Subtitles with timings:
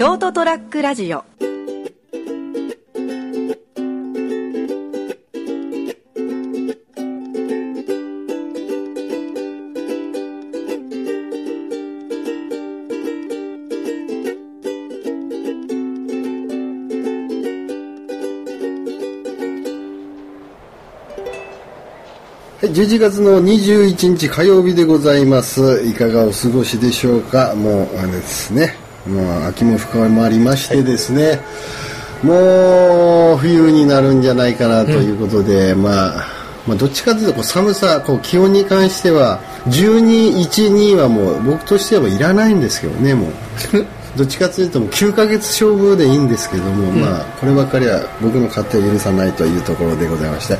[0.00, 1.24] ショートトラックラジオは
[22.62, 25.82] い、11月の21日火曜日でございます。
[25.84, 27.54] いかがお過ごしでしょうか？
[27.54, 28.79] もう、あれですね。
[29.06, 31.40] もう秋も深まりましてですね。
[32.22, 43.30] もう冬になるんじゃないかなということで、まあ、まあ、どっちかというとこう寒さ、こう気温に関しては、12、1、2はもう僕としてはいらないんですけどね、もう。
[44.16, 50.58] どっちかというともう9ヶ月勝負でいいんですけども、まあこればっかりは僕の勝手を許さないというところでございまして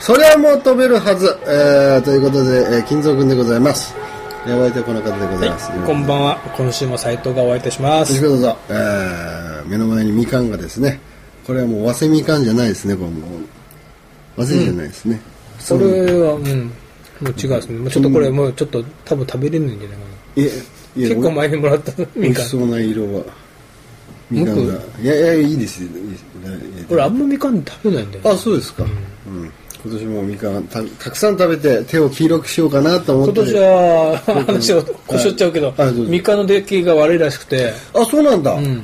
[0.00, 4.15] それはもう飛べるはず、えー、ということで、えー、金蔵君でございますえー
[4.46, 6.38] お相手はこの方でございます、こんばんは。
[6.56, 8.14] 今週も斉藤がお会いいたします。
[8.14, 11.00] よろしくどうぞ、えー、目の前にみかんがですね。
[11.44, 13.26] これはもう早生みかんじゃないですねこれも
[14.36, 15.20] う早生じゃないですね、
[15.58, 16.50] それは、うん、も
[17.22, 17.78] う違うですね。
[17.78, 20.04] もうちょっとこれ、もうちょっと多分食べれないんじゃないか
[20.36, 20.52] いえいな。
[20.52, 22.46] え結構前にもらったみかん。
[22.46, 23.24] そうな色は
[24.30, 24.74] みかんが。
[25.02, 25.88] いやいやいいですよ。
[25.88, 26.24] いいです。
[26.88, 28.30] 俺あんまみかん食べないんだよ、ね。
[28.30, 28.86] あそうですか、う
[29.28, 29.52] ん
[29.84, 33.40] 今年もみかんたたくさん食べて手を黄色くしようかなと思って。
[33.40, 35.92] 今年は話をこしょっちゃうけど、はい。
[35.92, 38.82] みかんの出来が悪いらしくて、あそうなんだ、うん、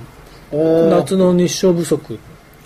[0.90, 2.18] 夏の日照不足。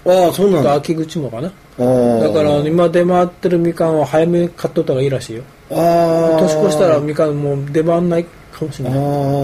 [0.05, 0.70] ああそうなんだ。
[0.70, 1.42] と秋口もかな。
[1.42, 5.42] だから今出回ってるみかんは早めに買っとった方がいいらしいよ。
[5.70, 8.98] ああ年越したらみかんもう出回んないかもしれない。
[8.98, 9.02] あ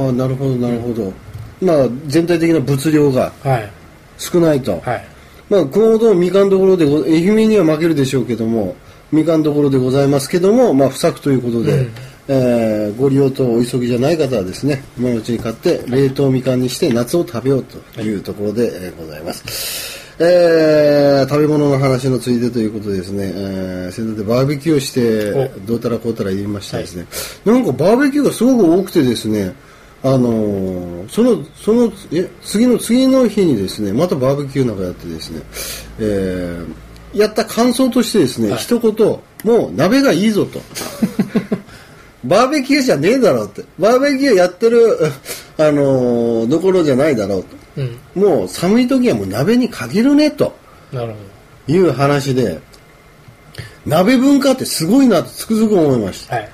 [0.08, 1.12] あなるほどなるほど、
[1.60, 3.70] まあ全体的な物量がはい。
[4.18, 5.04] 少ないと、はい。
[5.52, 8.74] まあ熊本のみかんどころでご愛媛には負けるでしょうけども
[9.12, 11.90] みかんどころでございますけどもまあ不作ということで、
[12.28, 27.06] えーご利用とお急ぎじゃない方はですね今のうちに買って冷凍みかんにして夏を食べようというところで、えーございます、えー食べ物の話のついでということでですね、えー、先日でバーベキューをしてどうたらこうたら言いましたですね、
[27.44, 29.54] なんかバーベキューがすごく多くてですね
[30.04, 35.42] あのーそのそのえ次の次の日にですねまたバーベキューなんかやってですね、
[36.00, 40.62] えーやった感想としてですね、一言もう鍋がいいぞと
[42.24, 44.98] バーベキューじゃねえだろうってバーベキューやってる
[45.58, 48.22] あのーどころじゃないだろうとうん。
[48.22, 50.54] もう寒い時はもう鍋に限るねと
[50.90, 51.14] なるほ
[51.72, 52.58] いう話で
[53.84, 56.40] 鍋文化ってすごいなとつくづく思いましたど。
[56.40, 56.50] はい。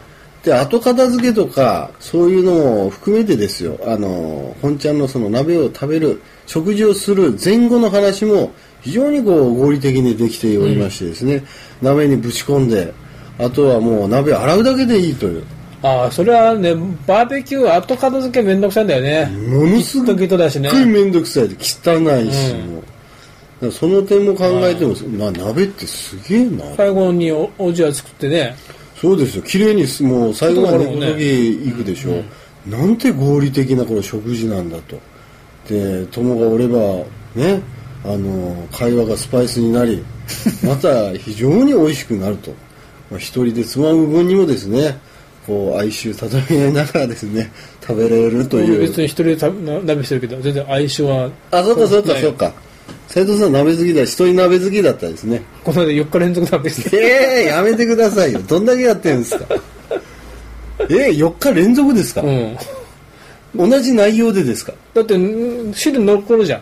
[0.49, 2.53] で後片付けとかそういうの
[2.85, 3.79] も含めてですよ。
[3.85, 11.45] あの本ちゃんのその鍋を食べる食事をする前後の話も非常にこう合理的にできておりましてですね、
[11.83, 12.95] 鍋にぶち込んで
[13.39, 15.45] あとはもう鍋を洗うだけでいいという。
[15.83, 16.75] ああ、それはね、
[17.07, 19.27] バーベキュー後片付けめんどくさいんだよね。
[19.49, 20.71] ものすごギットギットだしね。
[20.71, 22.75] く面倒くさいで汚いし、うん。
[22.75, 22.83] も
[23.61, 23.71] う。
[23.71, 26.65] その点も考えても、な鍋ってすげえな。
[26.77, 28.57] 最後におおじや作ってね。
[29.01, 29.43] そうですよ。
[29.43, 32.23] 綺麗にすもう最後までこの時行くでしょ、
[32.67, 34.99] なんて合理的なこの食事なんだと。
[35.69, 36.79] で友がおれば
[37.35, 37.61] ね
[38.05, 40.03] あの会話がスパイスになり
[40.65, 42.51] また非常に美味しくなると、
[43.11, 44.99] まあ、一人でつまむ分にもですね
[45.47, 48.81] こう哀愁漂い合いながらですね食べれるという。
[48.81, 52.53] 別に一人で鍋してるけど、全然相性は、あそうかそうかそうか
[53.09, 55.43] 斉藤さん鍋好きだ一人鍋好きだったですね。
[55.65, 56.97] この間4日連続鍋して。
[56.97, 58.41] ええやめてくださいよ。
[58.43, 59.47] どんだけやってるんですか。
[60.91, 62.57] え4日連続ですか、うん。
[63.57, 64.75] 同じ内容でですか。
[64.93, 66.61] だって、ん汁残るじゃん。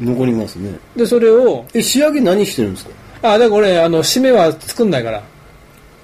[0.00, 0.78] 残りますね。
[0.96, 2.90] で、それを、え仕上げ何してるんですか。
[3.22, 5.22] あ、だから俺、あの、締めは作んないから。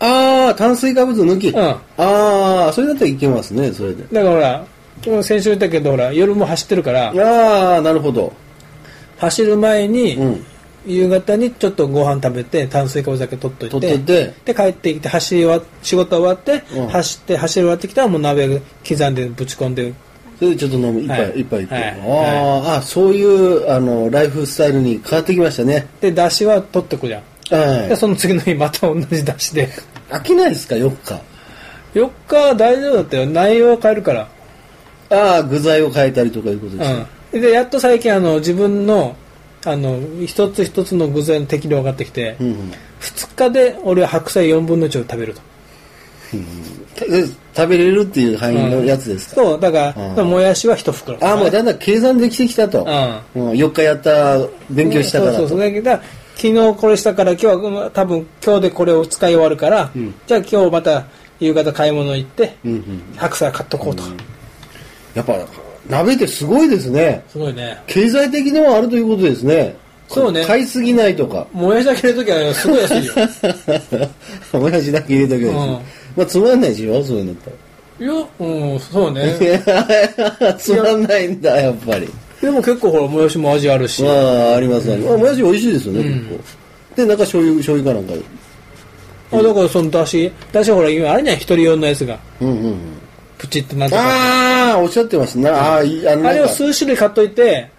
[0.02, 1.58] ああ炭水化物抜き、うん。
[1.58, 4.02] ああそれだったらいけますねそれで。
[4.10, 4.64] だから
[5.04, 8.32] ほら、先週言ったけど、ほら、夜も走ってるから、ああなるほど
[9.20, 10.46] 走る前に、うん。
[10.86, 13.68] 夕方にちょっとご飯食べて炭水化物だけ取っとい
[14.00, 16.88] てで帰ってきて走り終わ仕事終わって、うん。
[16.88, 19.92] 走って走り終わってきたらもう鍋刻んでぶち込んで
[20.38, 21.40] それでちょっと飲む一杯、はい。
[21.40, 21.84] 一杯いって、はい。
[21.84, 25.86] あーあそういうあのライフスタイルに変わってきましたね。
[26.00, 27.22] で出汁は取ってくじゃん。
[27.54, 27.88] はい。
[27.90, 29.68] でその次の日また同じ出汁で。
[30.08, 31.20] 飽きないですか4日
[31.94, 33.26] ？4日は大丈夫だったよ。
[33.26, 34.28] 内容は変えるから。
[35.10, 39.16] ああ具材を変えたりとかいうことですね、うん、でやっと最近あの自分の
[39.64, 42.72] あの一つ一つの具材の適量が上がってきて、うんうん。
[43.00, 45.40] 2日で俺は白菜4分の1を食べると。
[46.32, 47.24] え
[47.54, 50.30] 食べれるっていう範囲のやつですか、そうだから、うん。
[50.30, 51.18] もやしは1袋。
[51.22, 52.84] ああもうだんだん計算できてきたと、
[53.34, 54.38] うん、4日やった
[54.70, 55.38] 勉強したからと。
[55.38, 55.68] そうそうそう。
[55.68, 55.90] だけど
[56.36, 60.14] 昨日これしたから今日はうん多分今日でこれを使い終わるから、ん。
[60.26, 61.04] じゃあ今日また
[61.38, 63.02] 夕方買い物行って、うんうん。
[63.16, 64.02] 白菜買っとこうと。
[64.02, 64.08] か、
[65.14, 65.34] やっぱ
[65.90, 67.22] 鍋ってすごいですね。
[67.28, 67.82] すごいね。
[67.86, 69.76] 経済的にもあるということですね。
[70.08, 71.46] そうね買いすぎないとか。
[71.52, 73.14] もやしだけ入れるときはすごい安いよ。
[74.60, 75.80] もやしだけ入れとけばいいです、うん
[76.16, 77.50] まあつまんないでしょそういうのって。
[78.00, 79.36] いや、うん、そうね。
[80.58, 82.08] つまんないんだ、やっぱり。
[82.40, 84.02] でも結構ほら、もやしも味あるし。
[84.02, 84.96] まあ、ありますね。
[84.96, 86.40] まあ、もやし美味しいですよね、うん結構。
[86.96, 88.26] で、なんか醤油、醤油かなんか。
[89.32, 92.76] あだからそのだし、だしほら、今あれね、一人用のやつが、うんうんうん。
[93.40, 95.50] プチってなってたああ、おっしゃってますな。
[95.50, 97.70] ああ、いいあのあれを数種類買っといて、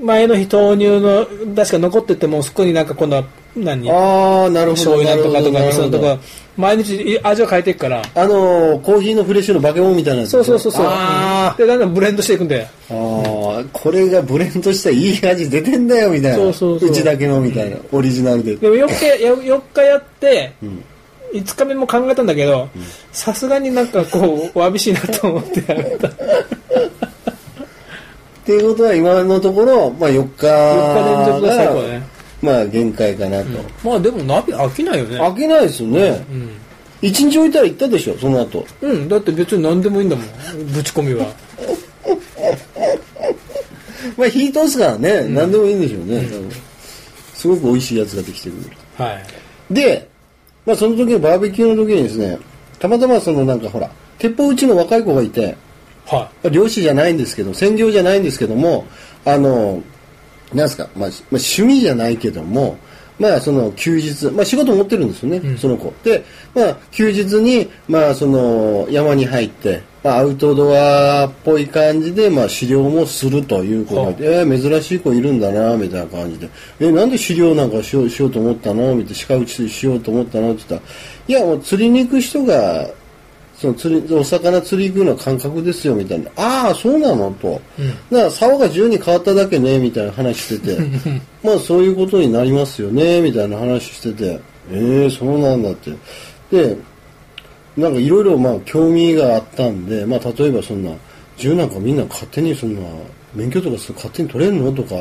[0.00, 3.90] 前の日豆乳の出汁が残ってても、そこになんか今度は何？
[3.90, 4.94] ああ、なるほど。
[4.94, 6.18] 醤油なんとかとか味噌とか、
[6.56, 8.02] 毎日味を変えていくから。
[8.14, 10.26] あのー、コーヒーのフレッシュのバケモンみたいな。
[10.26, 10.86] そうそうそうそう。
[10.88, 12.66] あで、だんだんブレンドしていくんで。
[12.90, 16.36] あ、ああ、これがブレンドしたいい味出てんだよ、みたいな。
[16.38, 17.76] そうそうそうちだけの、みたいな。
[17.92, 18.56] オリジナルで。
[18.56, 20.82] でも4日や、4日やって、ん
[21.36, 22.68] 5日目も考えたんだけど、
[23.12, 26.08] さすがになんかこう、わびしいなと思ってやめた。
[26.08, 26.12] っ
[28.44, 32.02] ていうことは、今のところ、まあ4日4日連続が最高だね。
[32.42, 33.48] まあ限界かなと。
[33.82, 35.20] まあでも鍋飽きないよね。
[35.20, 36.24] 飽きないですよね。
[36.30, 36.50] うん。
[37.02, 38.64] 一日置いたら行ったでしょ、その後。
[38.80, 40.26] うん、だって別に何でもいいんだもん。
[40.72, 41.26] ぶち込みは。
[44.16, 46.22] まあ火通すからね、何でもいいんでしょうね。
[46.26, 46.50] 多分
[47.34, 48.70] すごく美味しいやつができてくる。
[48.96, 49.12] は
[49.70, 49.74] い。
[49.74, 50.08] で、
[50.66, 52.38] まあその時のバーベキューの時にですね、
[52.78, 55.56] たまたまそのなんかほら、鉄砲撃ちの若い子がいて、
[56.06, 58.86] は漁師じゃないんですけど、専業じゃないんですけども、
[59.24, 59.82] あの、
[60.52, 62.78] なんすか、まあ、まあ、趣味じゃないけども、
[63.18, 65.92] まあ、その休日、まあ、仕事持ってるんですよね、うんその子。
[66.04, 66.24] で、
[66.54, 74.14] まあ、休日に、まあ、その、山に入って、まあ、アウトドアっぽい感じで、まあ、狩猟もするという子がい。
[74.14, 76.48] て、えー珍しい子いるんだな、みたいな感じで、
[76.78, 78.94] えなんで狩猟なんかしようしようと思ったの？
[78.94, 80.52] みたいな、鹿打ちしようと思ったの？
[80.52, 80.92] って言ったら、
[81.26, 82.88] いや、もう釣りに行く人が、
[83.56, 86.30] その釣り、お魚釣り行くのは感覚ですよ、みたいな。
[86.36, 87.32] ああ、そうなの？
[87.32, 87.60] と。
[87.78, 87.88] うん。
[88.10, 90.80] だから、竿が10に変わっただけね、みたいな話してて、
[91.42, 94.38] まあ、そういうことになりますよね、みたいな話してて、
[94.72, 95.90] ええそうなんだって。
[96.52, 96.76] で、
[97.76, 100.92] なんかいろいろまあ、興味があったんで、まあ、例えばそんな、
[101.36, 102.80] 銃なんかみんな勝手にそんな、
[103.34, 104.94] 免許とか勝手に取れるのとか、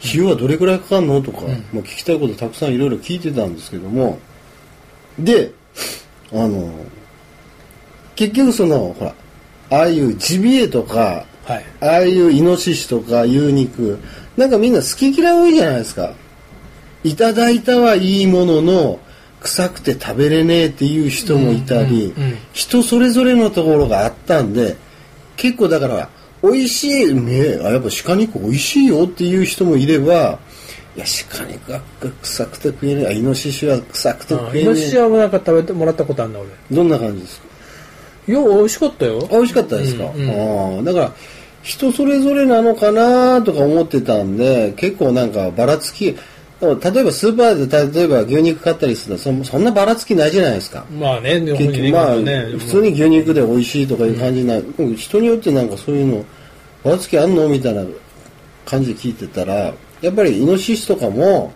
[0.00, 1.42] 費用はどれくらいかかるのとか、
[1.72, 4.18] まあ、聞きたいことたくさんいろいろ聞いてたんですけども、
[5.18, 5.52] で、
[6.32, 6.72] あの、
[8.16, 9.14] 結局その、ほら、
[9.70, 11.52] ああいうジビエとか、い。
[11.52, 11.64] はい。
[11.80, 13.98] ああいうイノシシとか牛肉、
[14.36, 16.12] なんかみんな好き嫌い多いじゃないですか。
[17.04, 19.00] いただいたはいいものの、
[19.40, 22.12] 臭くて食べれねえっていう人もいたり、
[22.52, 24.76] 人それぞれのところがあったんで、
[25.36, 26.08] 結構だから、
[26.42, 30.38] 美味しい、ねえ、あやっぱ鹿肉美味しいよっていう人もいれば、
[30.96, 31.80] いや、鹿肉が
[32.22, 35.00] 臭くて食えねえ、あイノシシは臭くてあ食えねイノシシえ。
[35.00, 36.48] はなんか食べてもらったことあるんだ俺。
[36.70, 37.46] どんな感じですか？
[38.28, 39.28] いや、美味しかったよ。
[39.30, 41.12] あ美味しかったですか、うんうんああだから
[41.62, 46.16] 人それぞれなのかなとか思ってたんで結構なんかばらつき
[46.60, 50.84] 例えばスーパーで例えば牛肉買ったりするとそそんなばらつきないじゃないですか。
[50.90, 52.46] まあね、結局まあ、ね。
[52.58, 54.96] 普通に牛肉で美味しいとかいう感じになる、うん。
[54.96, 56.24] 人によってなんかそういうの
[56.82, 57.84] ばらつきあんのみたいな
[58.64, 61.52] 感じで聞いてたらやっぱりイノシシとかも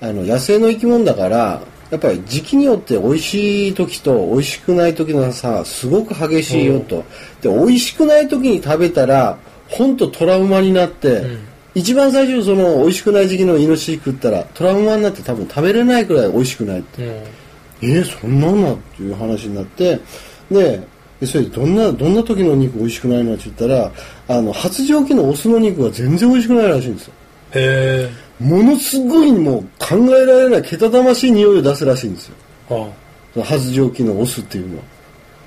[0.00, 7.04] あの野生の生き物だからやっぱり時期によって美味しい時と美味しくない時の差すごく激しいよと、
[7.40, 11.38] で美味しくない時に食べたら本当トラウマになって、ん
[11.74, 17.12] 一番最初その美味しくない時期のイノシシ食ったらトラウマになって多分食べれないくらい美味しくないってうん。
[17.82, 20.00] えー、そんなんなっていう話になって
[20.50, 20.86] で
[21.20, 23.92] でそれでどんなどんな時の肉美味しくないのって言ったら
[24.28, 27.14] あの発情期のオスの肉は全然美味しくないらしいんですよ
[27.54, 32.34] へものすごいもう考えられないけたたましい匂いを出すらしいんですよ
[32.70, 32.74] え。
[32.74, 32.92] は
[33.32, 34.82] その発情期のオスっていうのは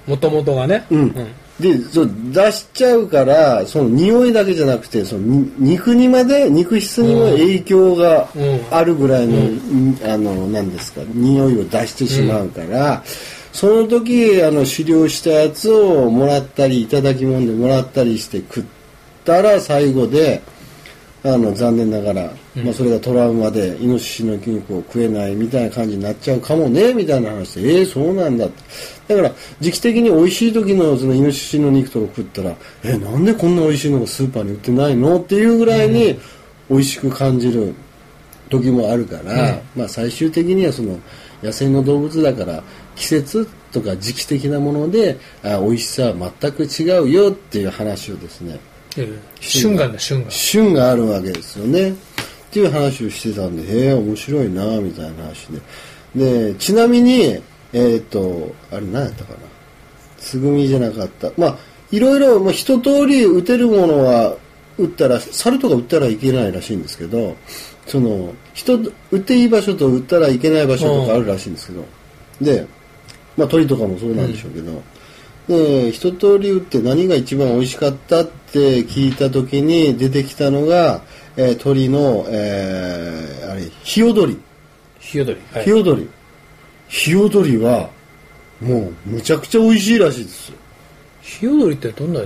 [0.07, 0.09] あ。
[0.09, 0.85] もともとがね。
[0.89, 1.27] うん、
[1.59, 8.61] でそう出しちゃうからその匂いだけじゃなくてそのに肉にまで肉質にも影響がうん。
[8.69, 9.97] あるぐらいの、ん。
[10.03, 13.03] あの何ですか匂いを出してしまうから、
[13.51, 18.63] その時あの狩猟したやつをもらったりいただき物でもらったりして食っ
[19.25, 20.41] たら最後で
[21.33, 28.63] あの残念ながら、まあ、それがトラウマでイノシシの肉を食えないみたいな感じになっちゃうかもねみたいな話でええそうなんだって。
[29.07, 36.19] だから時期的に美味しい時のそのイノシシの肉とか食ったらえなんでこんな美味しいのがスーパーに売ってないのっていうぐらいに
[36.69, 37.73] 美味しく感じる
[38.49, 40.99] 時もあるから、まあ最終的にはその
[41.43, 42.63] 野生の動物だから
[42.95, 48.59] 季節とか時期的なものであ美味しさは全く違うよっていう話をですね
[48.97, 50.25] ええ春眼だ、春眼。
[50.29, 51.91] 旬があるわけですよね。
[51.91, 51.93] っ
[52.51, 56.51] ていう話をしてたんでへえ面白いなみたいな話で。
[56.51, 57.41] でちなみに
[57.73, 59.39] えっ、とあれ何やったかな。
[60.17, 61.31] つぐみじゃなかった。
[61.37, 61.57] まあ
[61.91, 64.35] いろいろ、まあ、一通り打てるものは
[64.77, 67.35] 打ったら、猿とか打ったらいけないらしいんですけど、
[67.85, 71.85] その、人、打っていい場所と打ったらいけない場所とかあるらしいんですけど、
[72.41, 72.67] で、
[73.37, 74.81] まあ鳥とかもそうなんでしょうけど、
[75.47, 81.01] で、一通り打って何が一番美味しかったって聞いた時に出てきたのが、
[81.37, 84.37] えー鳥の、えーあれ、ヒヨドリ。
[84.99, 85.39] ヒヨドリ。
[85.53, 86.09] はいヒヨドリ。
[86.89, 87.89] ヒヨドリは、
[88.61, 90.57] もう、むちゃくちゃ美味しいらしいですよ。
[91.21, 92.25] ヒヨドリってどんなや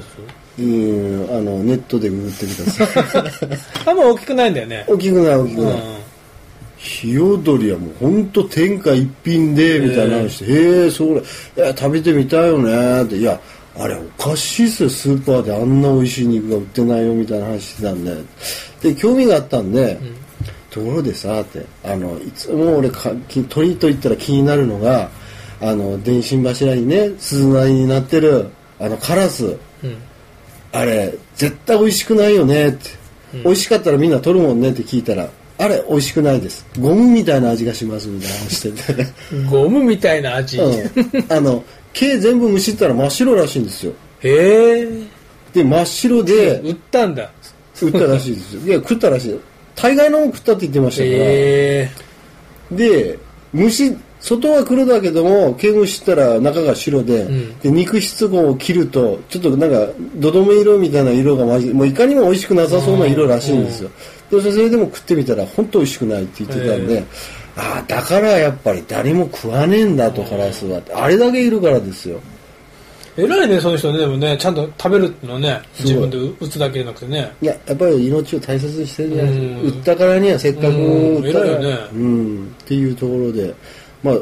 [0.59, 3.61] うん、あの、ネットでググってください。
[3.61, 4.85] つ あんま大きくないんだよね。
[4.87, 6.00] 大きくない大きくうんない。
[6.81, 11.15] ヒヨドリはもう本当天下一品で、みたいな話して、へえ、それ、い
[11.55, 13.39] や、食べてみたいよね、って、いや、
[13.77, 18.15] あれおかしいっすよ、スーパーであんな美味しい肉が売ってないよ、みたいな話してたんで。
[18.81, 19.99] で、興味があったんで、
[20.71, 25.11] ところでさ、って、あの、いつも俺か、き鳥と言ったら気になるのが、
[25.61, 28.47] あの、電信柱にね、鈴なりになってる、
[28.79, 29.45] あの、カラス。
[29.45, 29.49] う
[29.87, 29.97] ん。
[30.71, 32.89] あれ、絶対美味しくないよねって、
[33.43, 35.29] 美味しかったらみんな取るもんねって聞いたら、
[35.61, 36.65] あれ、美味しくないです。
[36.79, 39.07] ゴムみたいな味がしますみたいな話してて。
[39.47, 40.57] ゴムみたいな味。
[40.57, 40.91] うん。
[41.29, 41.63] あの、
[41.93, 43.93] 毛全部むしったら真っ白らしいんですよ。
[44.23, 44.87] へえ。
[45.53, 47.31] で、真っ白で売ったんだ。
[47.79, 48.61] 売ったらしいですよ。
[48.65, 49.37] いや、食ったらしいよ。
[49.75, 51.15] 大概のもん食ったって言ってましたから。
[51.15, 51.89] へ
[52.71, 52.75] え。
[52.75, 53.19] で、
[53.53, 63.89] 虫、外は黒だけども、毛むしったら中が白で、んで肉質を切ると、ちょっとなんか、どどめ色みたいな色が混じもういかにも美味しくなさそうな色らしいんですよ。
[63.89, 67.03] でそれでも食ってみたら、本当美味しくないって言ってたんで、
[67.57, 70.93] ああ、だからやっぱり誰も食わねえんだと、カラスはって。
[70.93, 72.19] あれだけいるからですよ。
[73.17, 73.99] 偉いね、その人ね。
[73.99, 77.31] でもね、ちゃんと食べるってのね、自分で打つだけじゃなくてね。
[77.41, 79.45] いや、やっぱり命を大切にしてるじゃないですか。
[79.45, 83.53] うん売ったからにはせっかく売ったから、うん偉いよねうん、っていうところで、
[84.01, 84.15] まあ、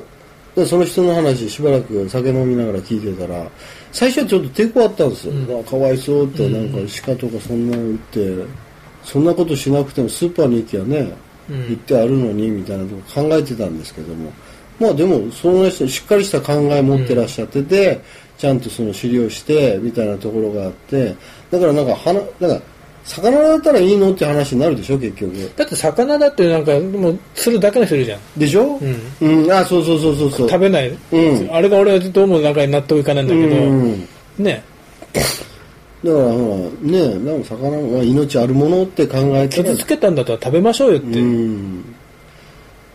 [0.56, 3.46] でその人の話しばらく酒飲みながら聞いてたら、
[3.92, 5.34] 最初はちょっと抵抗あったんですよ。
[5.34, 8.20] うんあかわいそうって、なんか鹿とかそんなの売って、
[9.04, 10.98] そんなことしなくてもスーパーに行きゃね、
[11.50, 14.32] うん行ってあるのにみたいなとこ考えてたんですけども、
[14.80, 18.00] まあでも、その人、しっかりした考え持ってらっしゃってて、
[18.38, 21.16] ちゃんとその狩猟して、みたいなところがあって、
[21.52, 22.66] だからなんか、はな、なんか、
[23.04, 25.52] 魚だったらいいのって話になるでしょ、結局。
[25.58, 28.20] だって魚だってなんか、もう、釣るだけの人いるじゃん。
[28.38, 28.80] でしょ？
[29.22, 29.44] うん。
[29.44, 30.50] うん、あ、そうそうそうそうそう。
[30.50, 30.90] 食べない。
[31.12, 34.08] うんあれが俺はどうもなんか納得いかないんだけど、うん。
[34.38, 34.64] ね。
[36.04, 39.64] だからほら、ね、なんか魚は命あるものって考えたら。
[39.64, 41.20] 傷つけたんだったら食べましょうよって。
[41.20, 41.24] う。
[41.24, 41.96] ん。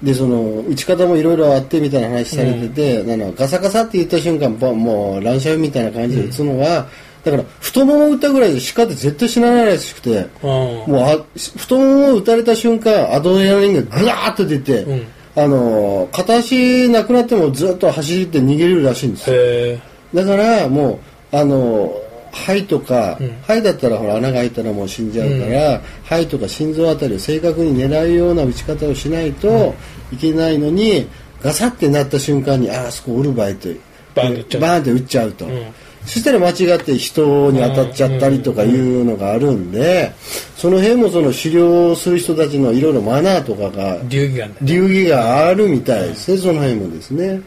[0.02, 6.86] でその打ち方もいろいろあってみたいな話されてて、あのガサガサって言った瞬間もう乱射みたいな感じで打つのは、
[7.24, 15.06] だから太もも打ったぐらいで鹿って絶対死なないらしくて、うんもうあ太ももを打たれた瞬間アドレナリンがグワーッと出て、うん。
[15.36, 19.36] あの片足なくなってもずっと走って逃げれるらしいんですよ。
[19.36, 19.80] へ
[20.12, 21.00] だからも
[21.32, 21.92] うあの
[22.34, 23.28] 肺とか、うん。
[23.42, 29.74] 肺だったらほら穴が開いたらもう死んじゃうから、肺とか心臓あたりを正確に狙うような打ち方をしないと
[30.12, 31.06] いけないのに、
[31.42, 33.70] ガサってなった瞬間にああそこおるバーンって
[34.14, 34.60] 打っちゃう。
[34.60, 35.66] バーンって打っちゃうと、うん。
[36.06, 40.12] そしたら間違って人に当たっちゃったりとかいうのがあるんで、
[40.56, 44.02] その辺もその狩猟する人たちのいろいろマナーとかがえ。
[44.08, 47.40] 流儀が流儀があるみたいですね、その辺もですね。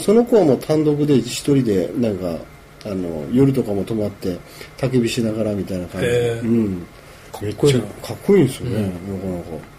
[0.00, 2.36] その子はもう単独で一人で、なんか、
[2.90, 4.36] あの、夜とかも泊まって、
[4.78, 6.30] 焚き火しながらみたいな感じで。
[6.42, 6.86] うん。
[7.42, 8.98] めっこいいなちゃかっこいいんですよね、なかなか。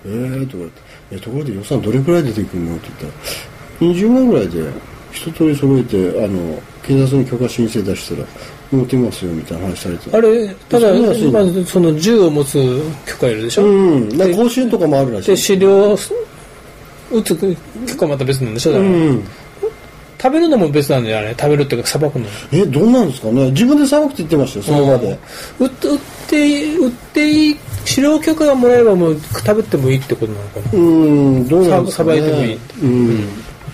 [0.05, 2.75] えーとか言って、え、ところで予算どれくらい出てくるの？
[2.75, 4.63] って言ったら、20万ぐらいで、
[5.11, 8.27] 一通り揃えて、あの、警察に許可申請出したら、
[8.71, 10.93] 持ってますよみたいな話されてあれ、ただ、
[11.31, 12.53] まずその銃を持つ
[13.07, 14.09] 許可いるでしょ、うん。
[14.17, 15.35] なんか講習とかもあるらしい。
[15.35, 15.97] で、狩猟を
[17.11, 17.35] 撃つ
[17.87, 18.73] 許可はまた別なんでしょ？
[18.73, 19.23] だから、うん。
[20.19, 21.29] 食べるのも別なんだよ、あれ。
[21.31, 22.31] 食べるっていうか、さばくのも。
[22.51, 25.19] え、どうなんですかね自分でさばくって言ってましたよ、その場で。
[25.59, 27.55] 売って、売って、売っていい、
[27.87, 30.71] 狩猟許可がもらえばもう食べてもいいってことなのかな。
[30.73, 32.09] うん、どうなんですかね。
[32.19, 33.29] さばいてもいいうん。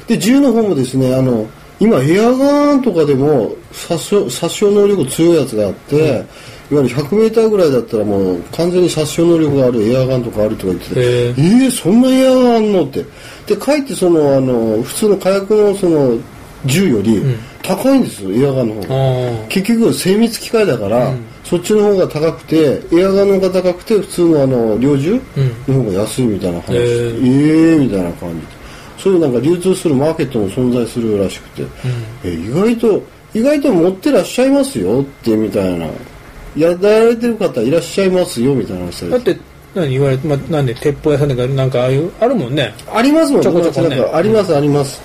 [0.08, 1.48] で、銃の方もですね、あの、
[1.80, 6.26] 今、エアガンとかでも殺傷殺傷能力強いやつがあって、
[6.72, 13.06] いわゆる100メーターぐらいだったらもう完全に殺傷能力があるエアガンとかあるとか言ってて、へええー、そんなエアガンあんのって。
[13.46, 16.18] で、かえってその、あの、普通の火薬のその、
[16.66, 17.22] 銃より
[17.62, 19.44] 高いんですよ、エアガンの方が。
[19.44, 25.22] あ結局精密機械だから、そっちの方が高くてエアガンの方が高くて普通のあの猟銃
[25.68, 28.36] の方が安いみたいな話、へええみたいな感じ。
[28.36, 28.48] で
[28.98, 31.64] そういうなんか流通するマーケットも存在するらしくて、
[32.24, 33.04] え意外と
[33.34, 35.88] 意外と持ってらっしゃいますよってみたいな。
[36.56, 39.10] やられてる方いらっしゃいますよみたいな話。
[39.10, 39.38] だって、
[39.74, 42.74] 何言われて、まあ、なんで、鉄砲屋さんとか、なんかああいう、あるもんね。
[42.94, 43.98] ありますもんちょこちょこね。
[43.98, 45.02] なんかありますあります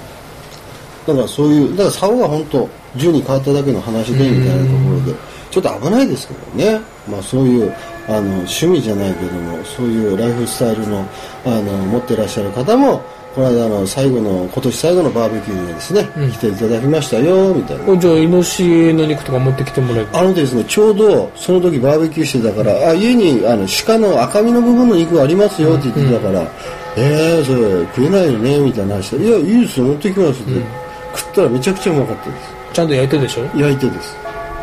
[1.08, 5.14] だからそういうだから竿が本当銃に変わっただけの話でみたいなところで
[5.50, 7.74] ちょっと危ないですけどね、まあ、そういう
[8.08, 11.06] あの趣味じゃないけどもそういうライフスタイルの
[11.46, 13.02] あの持ってらっしゃる方も
[13.34, 16.32] この間の最後の今年最後のバーベキューでですね、うん。
[16.32, 17.84] 来ていただきましたよみたいな。
[17.92, 26.50] おじゃあイノシシの肉とか持ってきてもらえばあのですね、ちょうどその時バーベキューしてたから、あ家にあの鹿の赤身の部分の肉ありますよって言ってたから、
[26.96, 32.36] えー、それ食えないよねみたいな話で、いや、いいですよ、持ってきますって、食ったらめちゃくちゃうまかったで
[32.72, 33.48] ちゃんと焼いてるでしょ？
[33.50, 33.58] す。
[33.58, 34.16] 焼いてです。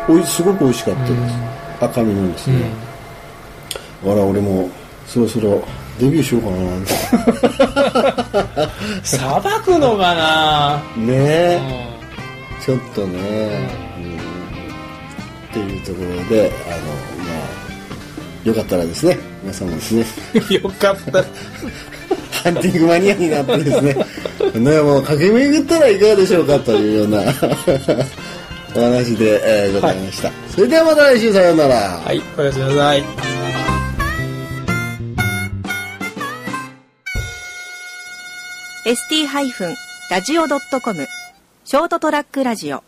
[0.08, 1.12] おいすごく美味しかったです。
[1.80, 2.70] 赤身のですね。
[4.04, 4.70] あら、俺も
[5.06, 5.62] そろそろ
[5.98, 6.56] デビューしようかな。
[9.02, 10.82] さばくのかな？
[10.96, 11.14] ね。
[11.18, 11.60] え、
[12.64, 14.16] ちょっとね、うん。
[14.16, 14.18] っ
[15.52, 16.76] ていうところで、あの、
[17.24, 17.30] ま
[18.44, 20.04] あ、よかったらですね、皆さんもですね、
[20.62, 21.24] よかった
[22.46, 23.92] ハンティングマニアになってですね、
[24.54, 27.18] ねもう駆け巡ったらいかがでしょうかというような
[28.72, 30.30] お話で、えーございました。
[30.54, 32.00] それではまた来週さようなら。
[32.04, 33.02] はいおやすみなさい
[38.84, 41.08] ST-radio.com
[41.64, 42.84] ショートトラックラジオ